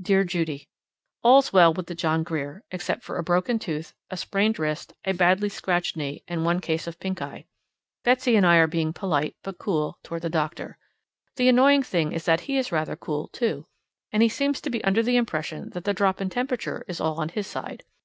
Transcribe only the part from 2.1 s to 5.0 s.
Grier except for a broken tooth, a sprained wrist,